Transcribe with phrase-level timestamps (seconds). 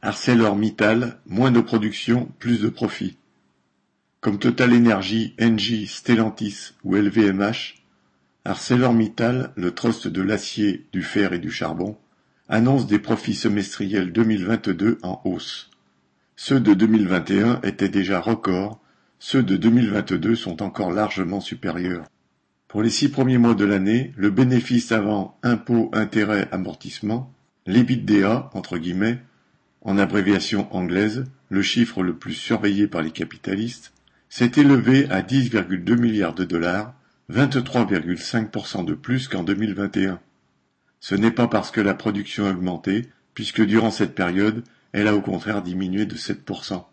[0.00, 3.18] ArcelorMittal, moins de production, plus de profit.
[4.20, 7.82] Comme TotalEnergies, Engie, Stellantis ou LVMH,
[8.44, 11.96] ArcelorMittal, le trust de l'acier, du fer et du charbon,
[12.48, 15.68] annonce des profits semestriels 2022 en hausse.
[16.36, 18.80] Ceux de 2021 étaient déjà records,
[19.18, 22.06] ceux de 2022 sont encore largement supérieurs.
[22.68, 27.32] Pour les six premiers mois de l'année, le bénéfice avant impôts, intérêts, amortissement,
[27.66, 29.18] l'EBITDA, entre guillemets,
[29.88, 33.94] en abréviation anglaise, le chiffre le plus surveillé par les capitalistes,
[34.28, 36.92] s'est élevé à 10,2 milliards de dollars,
[37.32, 40.20] 23,5% de plus qu'en 2021.
[41.00, 44.62] Ce n'est pas parce que la production a augmenté, puisque durant cette période,
[44.92, 46.84] elle a au contraire diminué de 7%.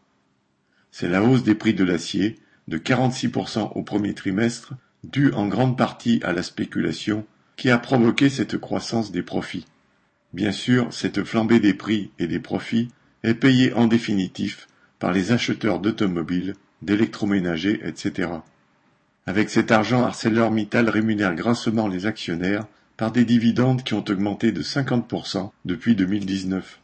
[0.91, 2.39] C'est la hausse des prix de l'acier,
[2.69, 7.25] de 46% au premier trimestre, due en grande partie à la spéculation,
[7.57, 9.65] qui a provoqué cette croissance des profits.
[10.35, 12.89] Bien sûr, cette flambée des prix et des profits
[13.23, 14.67] est payée en définitif
[14.99, 18.31] par les acheteurs d'automobiles, d'électroménagers, etc.
[19.25, 24.61] Avec cet argent, ArcelorMittal rémunère grassement les actionnaires par des dividendes qui ont augmenté de
[24.61, 26.81] 50% depuis 2019.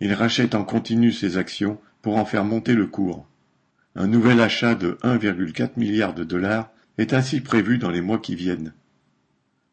[0.00, 3.26] Il rachète en continu ses actions pour en faire monter le cours.
[3.96, 8.34] Un nouvel achat de 1,4 milliard de dollars est ainsi prévu dans les mois qui
[8.34, 8.72] viennent.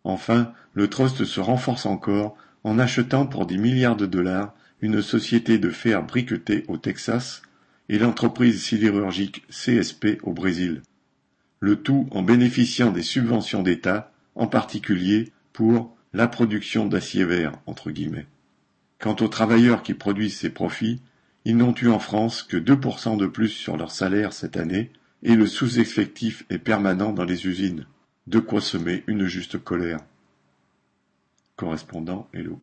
[0.04, 5.60] Enfin, le trust se renforce encore en achetant pour des milliards de dollars une société
[5.60, 7.44] de fer briquetée au Texas
[7.90, 10.82] et l'entreprise sidérurgique CSP au Brésil.
[11.60, 17.54] Le tout en bénéficiant des subventions d'État, en particulier pour la production d'acier vert.
[19.00, 21.02] Quant aux travailleurs qui produisent ces profits,
[21.46, 24.90] ils n'ont eu en France que 2% de plus sur leur salaire cette année
[25.22, 27.86] et le sous-effectif est permanent dans les usines.
[28.26, 30.00] De quoi semer une juste colère.
[31.58, 32.54] Correspondant Hello.